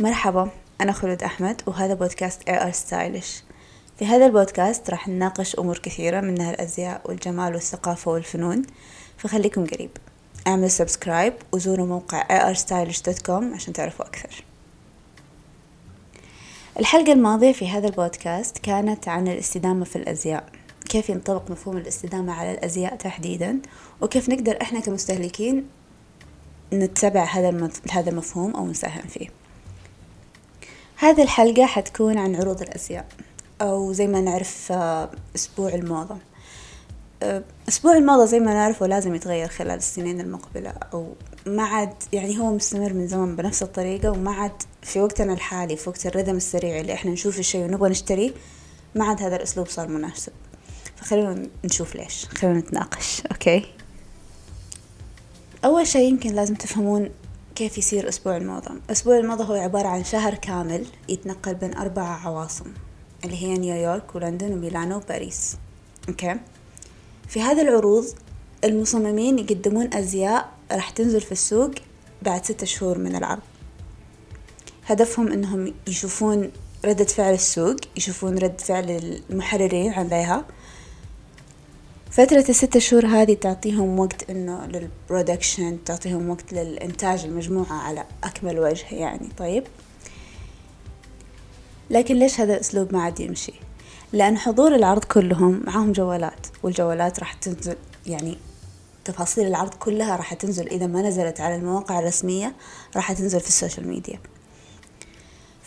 [0.00, 3.42] مرحبا أنا خلود أحمد وهذا بودكاست AR Stylish
[3.98, 8.62] في هذا البودكاست راح نناقش أمور كثيرة منها الأزياء والجمال والثقافة والفنون
[9.16, 9.90] فخليكم قريب.
[10.46, 14.44] اعملوا subscribe وزوروا موقع arstylish.com عشان تعرفوا أكثر.
[16.78, 20.48] الحلقة الماضية في هذا البودكاست كانت عن الاستدامة في الأزياء.
[20.88, 23.60] كيف ينطبق مفهوم الاستدامة على الأزياء تحديدا؟
[24.00, 25.66] وكيف نقدر إحنا كمستهلكين
[26.72, 29.37] نتبع هذا هذا المفهوم أو نساهم فيه؟
[31.00, 33.06] هذه الحلقة حتكون عن عروض الأزياء
[33.60, 36.16] أو زي ما نعرف آه، أسبوع الموضة
[37.22, 41.14] آه، أسبوع الموضة زي ما نعرفه لازم يتغير خلال السنين المقبلة أو
[41.46, 45.88] ما عاد يعني هو مستمر من زمان بنفس الطريقة وما عاد في وقتنا الحالي في
[45.90, 48.30] وقت الرذم السريع اللي إحنا نشوف الشيء ونبغى نشتريه
[48.94, 50.32] ما عاد هذا الأسلوب صار مناسب.
[50.96, 52.24] فخلونا نشوف ليش.
[52.24, 53.64] خلونا نتناقش أوكي؟
[55.64, 57.10] أول شيء يمكن لازم تفهمون
[57.58, 62.72] كيف يصير أسبوع الموضة؟ أسبوع الموضة هو عبارة عن شهر كامل يتنقل بين أربع عواصم
[63.24, 65.56] اللي هي نيويورك ولندن وميلانو وباريس.
[66.08, 66.36] أوكي؟
[67.28, 68.06] في هذه العروض
[68.64, 71.70] المصممين يقدمون أزياء راح تنزل في السوق
[72.22, 73.42] بعد ستة شهور من العرض.
[74.86, 76.50] هدفهم إنهم يشوفون
[76.84, 78.90] ردة فعل السوق يشوفون رد فعل
[79.30, 80.44] المحررين عليها
[82.10, 88.58] فترة الست شهور هذه تعطيهم وقت إنه لل production تعطيهم وقت للإنتاج المجموعة على أكمل
[88.58, 89.64] وجه يعني طيب؟
[91.90, 93.52] لكن ليش هذا الأسلوب ما عاد يمشي؟
[94.12, 98.38] لأن حضور العرض كلهم معاهم جوالات والجوالات راح تنزل يعني
[99.04, 102.52] تفاصيل العرض كلها راح تنزل إذا ما نزلت على المواقع الرسمية
[102.96, 104.20] راح تنزل في ال social media.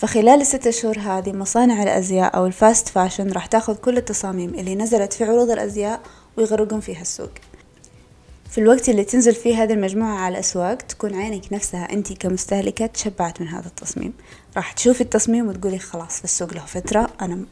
[0.00, 4.74] فخلال الستة شهور هذه مصانع الأزياء أو ال fast fashion راح تاخذ كل التصاميم اللي
[4.74, 6.00] نزلت في عروض الأزياء
[6.36, 7.30] ويغرقون فيها السوق.
[8.50, 13.40] في الوقت اللي تنزل فيه هذه المجموعة على الأسواق تكون عينك نفسها أنت كمستهلكة تشبعت
[13.40, 14.12] من هذا التصميم.
[14.56, 17.44] راح تشوفي التصميم وتقولي خلاص في السوق له فترة أنا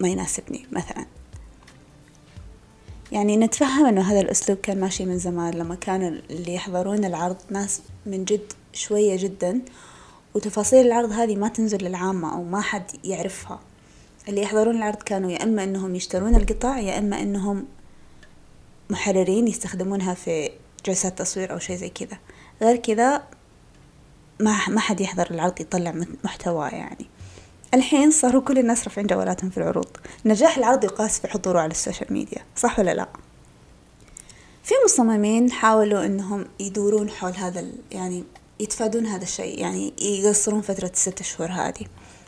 [0.00, 1.06] ما يناسبني مثلا.
[3.12, 7.80] يعني نتفهم أنه هذا الأسلوب كان ماشي من زمان لما كانوا اللي يحضرون العرض ناس
[8.06, 9.60] من جد شوية جدا
[10.34, 13.60] وتفاصيل العرض هذه ما تنزل للعامة أو ما حد يعرفها.
[14.28, 17.64] اللي يحضرون العرض كانوا يا إما أنهم يشترون القطع يا إما أنهم
[18.90, 20.50] محررين يستخدمونها في
[20.86, 22.18] جلسات تصوير أو شيء زي كذا.
[22.62, 23.22] غير كذا
[24.40, 27.06] ما ما حد يحضر العرض يطلع محتوى يعني.
[27.74, 29.88] الحين صاروا كل الناس رافعين جوالاتهم في العروض.
[30.24, 33.08] نجاح العرض يقاس في حضوره على ال social media صح ولا لا؟
[34.62, 38.24] في مصممين حاولوا إنهم يدورون حول هذا يعني
[38.60, 41.86] يتفادون هذا الشيء يعني يقصرون فترة الست شهور هذه.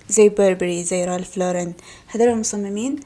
[0.09, 1.73] زي Burberry زي Ralph Lauren
[2.07, 3.01] هذول المصممين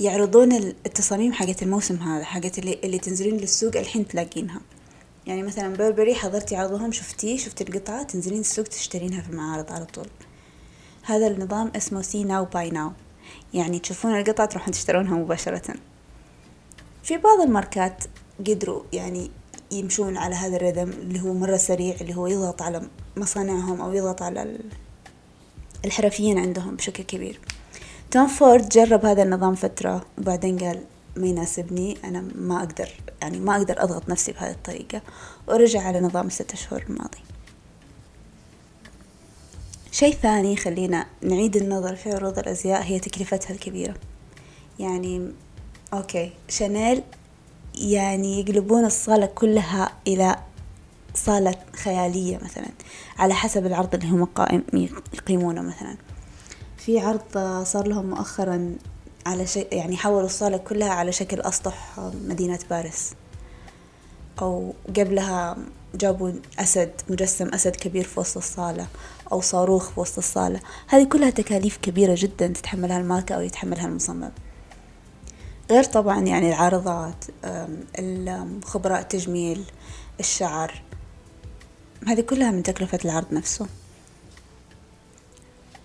[0.00, 4.60] يعرضون التصاميم حقت الموسم هذا حقت اللي, اللي تنزلين للسوق الحين تلاقينها.
[5.26, 10.06] يعني مثلا Burberry حضرتي عرضهم شفتيه؟ شفت القطعة؟ تنزلين السوق تشترينها في المعارض على طول.
[11.02, 12.92] هذا النظام اسمه see now buy now
[13.54, 15.74] يعني تشوفون القطعة تروحون تشترونها مباشرة.
[17.02, 18.04] في بعض الماركات
[18.46, 19.30] قدروا يعني
[19.70, 22.82] يمشون على هذا ال rhythm اللي هو مرة سريع اللي هو يضغط على
[23.16, 24.58] مصانعهم أو يضغط على
[25.84, 27.40] الحرفيين عندهم بشكل كبير.
[28.14, 30.84] توم فورد جرب هذا النظام فترة وبعدين قال
[31.16, 32.88] ما يناسبني أنا ما أقدر
[33.22, 35.00] يعني ما أقدر أضغط نفسي بهذه الطريقة
[35.48, 37.18] ورجع على نظام الستة شهور الماضي.
[39.92, 43.94] شيء ثاني خلينا نعيد النظر في عروض الأزياء هي تكلفتها الكبيرة.
[44.78, 45.32] يعني
[45.92, 47.02] أوكي شانيل
[47.74, 50.36] يعني يقلبون الصالة كلها إلى
[51.14, 52.68] صالة خيالية مثلا
[53.18, 54.62] على حسب العرض اللي هم قائم
[55.14, 55.96] يقيمونه مثلا.
[56.86, 58.76] في عرض صار لهم مؤخرا
[59.26, 63.12] على شيء يعني حولوا الصالة كلها على شكل أسطح مدينة باريس.
[64.42, 65.56] أو قبلها
[65.94, 68.86] جابوا أسد مجسم أسد كبير في وسط الصالة
[69.32, 70.60] أو صاروخ في وسط الصالة.
[70.88, 74.30] هذه كلها تكاليف كبيرة جدا تتحملها الماركة أو يتحملها المصمم.
[75.70, 77.24] غير طبعا يعني العارضات
[77.98, 79.64] الخبراء التجميل
[80.20, 80.82] الشعر.
[82.06, 83.66] هذه كلها من تكلفة العرض نفسه.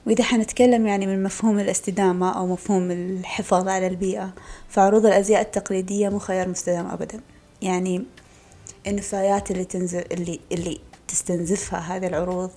[0.10, 4.34] وإذا حنتكلم يعني من مفهوم الاستدامة أو مفهوم الحفاظ على البيئة
[4.70, 7.20] فعروض الأزياء التقليدية مو خيار مستدام أبدا.
[7.62, 8.04] يعني
[8.88, 12.50] النفايات اللي تنزل اللي اللي تستنزفها هذه العروض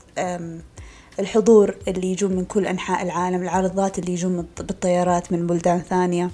[1.18, 6.30] الحضور اللي يجون من كل أنحاء العالم العارضات اللي يجون بالطيارات من بلدان ثانية.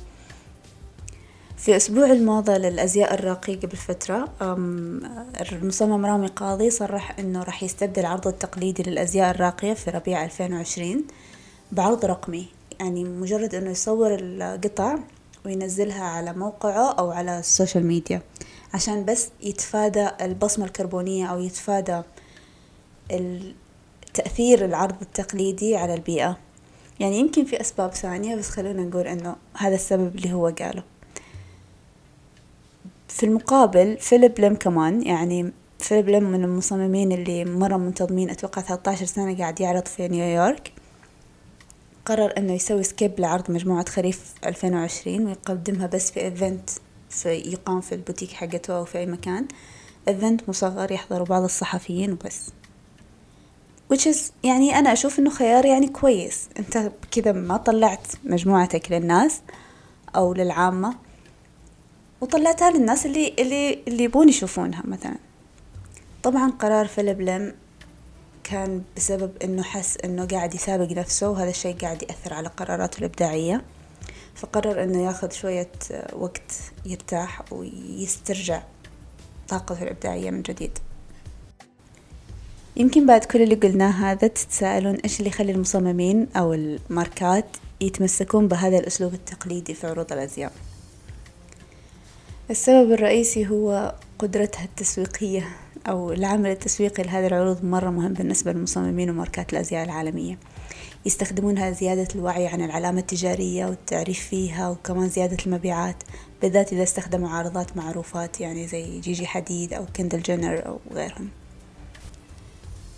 [1.58, 4.28] في أسبوع الموضة للأزياء الراقية قبل فترة
[5.52, 11.04] المصمم رامي قاضي صرح أنه راح يستبدل عرضه التقليدي للأزياء الراقية في ربيع 2020
[11.72, 12.46] بعرض رقمي.
[12.80, 14.98] يعني مجرد أنه يصور القطع
[15.46, 18.22] وينزلها على موقعه أو على السوشيال ميديا
[18.74, 22.02] عشان بس يتفادى البصمة الكربونية أو يتفادى
[24.14, 26.36] تأثير العرض التقليدي على البيئة.
[27.00, 30.82] يعني يمكن في أسباب ثانية بس خلونا نقول إنه هذا السبب اللي هو قاله.
[33.08, 39.06] في المقابل فيليب ليم كمان يعني فيليب ليم من المصممين اللي مرة منتظمين أتوقع 13
[39.06, 40.72] سنة قاعد يعرض في نيويورك.
[42.04, 46.70] قرر إنه يسوي skip لعرض مجموعة خريف 2020 ويقدمها بس في event
[47.10, 49.48] في يقام في البوتيك حقته أو في أي مكان.
[50.08, 52.50] event مصغر يحضره بعض الصحفيين وبس.
[53.94, 56.48] Which is يعني أنا أشوف إنه خيار يعني كويس.
[56.58, 59.40] أنت كذا ما طلعت مجموعتك للناس
[60.16, 61.07] أو للعامة.
[62.20, 65.16] وطلعتها للناس اللي اللي اللي يبون يشوفونها مثلا.
[66.22, 67.54] طبعا قرار فيليب لم
[68.44, 73.62] كان بسبب إنه حس إنه قاعد يسابق نفسه وهذا الشيء قاعد يأثر على قراراته الإبداعية.
[74.34, 75.70] فقرر إنه ياخذ شوية
[76.12, 76.52] وقت
[76.86, 78.62] يرتاح ويسترجع
[79.48, 80.78] طاقته الإبداعية من جديد.
[82.76, 88.78] يمكن بعد كل اللي قلناه هذا تتساءلون إيش اللي يخلي المصممين أو الماركات يتمسكون بهذا
[88.78, 90.52] الأسلوب التقليدي في عروض الأزياء؟
[92.50, 95.48] السبب الرئيسي هو قدرتها التسويقية
[95.88, 100.38] أو العمل التسويقي لهذه العروض مرة مهم بالنسبة للمصممين وماركات الأزياء العالمية.
[101.06, 105.96] يستخدمونها زيادة الوعي عن العلامة التجارية والتعريف فيها وكمان زيادة المبيعات
[106.42, 111.28] بالذات إذا استخدموا عارضات معروفات يعني زي جيجي حديد أو كندل جينر أو غيرهم.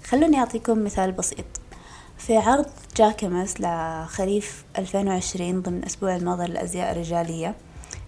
[0.04, 1.46] خلوني أعطيكم مثال بسيط.
[2.18, 2.66] في عرض
[2.96, 7.54] Jacquemus لخريف 2020 ضمن أسبوع الموضة للأزياء الرجالية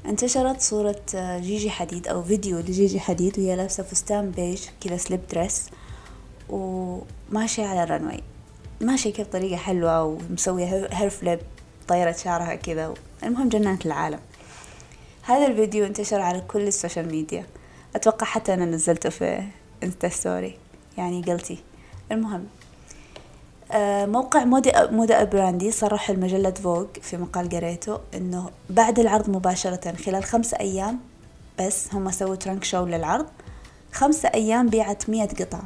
[0.07, 5.67] انتشرت صورة جيجي حديد أو فيديو لجيجي حديد وهي لابسة فستان بيج كذا slip dress
[6.49, 8.21] وماشية على ال runway
[8.81, 11.41] ماشية كيف طريقة حلوة ومسوية hair flip
[11.89, 14.19] طيرت شعرها كذا المهم جننت العالم.
[15.23, 17.47] هذا الفيديو انتشر على كل السوشيال ميديا.
[17.97, 19.43] أتوقع حتى أنا نزلته في
[19.83, 20.59] Insta story
[20.99, 21.59] يعني قلتي.
[22.13, 22.47] المهم.
[22.47, 22.62] آه،
[24.07, 30.25] موقع Moda Moda Operandi صرح لمجلة Vogue في مقال قريته إنه بعد العرض مباشرة خلال
[30.25, 30.99] خمسة أيام
[31.61, 33.27] بس هم سووا trunk show للعرض
[33.93, 35.65] خمسة أيام بيعت مية قطعة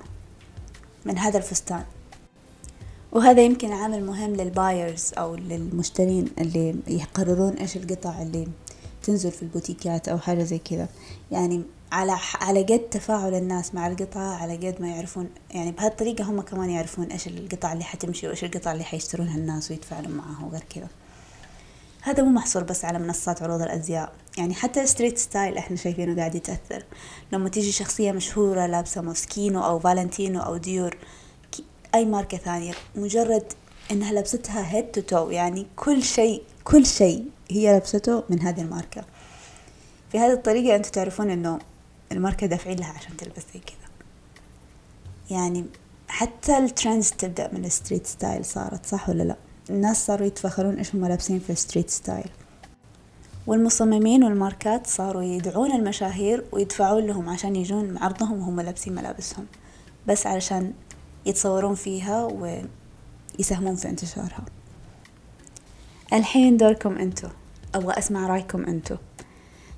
[1.05, 1.85] من هذا الفستان.
[3.13, 8.49] وهذا يمكن عامل مهم لل buyers أو للمشترين اللي يقررون إيش القطع اللي
[9.03, 10.89] تنزل في البوتيكات أو حاجة زي كذا.
[11.31, 11.63] يعني
[11.97, 16.71] على على قد تفاعل الناس مع القطعة على قد ما يعرفون يعني بهالطريقة هم كمان
[16.71, 20.89] يعرفون إيش القطع اللي حتمشي وإيش القطع اللي حيشترونها الناس ويتفاعلون معها وغير كذا.
[22.03, 24.13] هذا مو محصور بس على منصات عروض الأزياء.
[24.39, 26.85] يعني حتى street style إحنا شايفينه قاعد يتأثر.
[27.33, 30.97] لما تيجي شخصية مشهورة لابسة Moschino أو Valentino أو ديور
[31.95, 33.53] أي ماركة ثانية مجرد
[33.91, 39.05] إنها لبستها head to toe يعني كل شيء كل شيء هي لبسته من هذه الماركة.
[40.13, 41.59] في هذه الطريقة أنتوا تعرفون إنه
[42.13, 43.89] الماركة دافعين لها عشان تلبس زي كذا.
[45.31, 45.65] يعني
[46.09, 49.37] حتى ال trends تبدأ من ال street style صارت صح ولا لا؟
[49.71, 52.31] الناس صاروا يتفخرون إيش هم لابسين في ال street style.
[53.47, 59.47] والمصممين والماركات صاروا يدعون المشاهير ويدفعون لهم عشان يجون عرضهم وهم لابسين ملابسهم
[60.07, 60.73] بس علشان
[61.27, 62.25] يتصورون فيها
[63.39, 64.45] ويساهمون في انتشارها.
[66.13, 67.29] الحين دوركم انتو.
[67.75, 68.97] أبغى أسمع رأيكم انتو.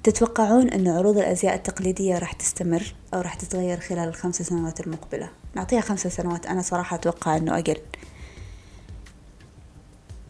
[0.02, 5.80] تتوقعون أن عروض الأزياء التقليدية راح تستمر أو راح تتغير خلال الخمس سنوات المقبلة نعطيها
[5.80, 7.76] خمس سنوات أنا صراحة أتوقع أنه أقل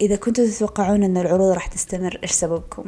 [0.01, 2.83] إذا كنتوا تتوقعون أن العروض راح تستمر إيش سببكم؟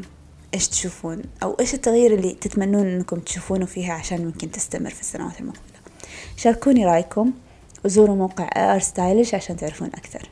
[0.53, 5.39] إيش تشوفون؟ أو إيش التغيير اللي تتمنون أنكم تشوفونه فيها عشان ممكن تستمر في السنوات
[5.39, 5.61] المقبلة؟
[6.37, 7.31] شاركوني رأيكم
[7.85, 10.29] وزوروا موقع AR Stylish عشان تعرفون أكثر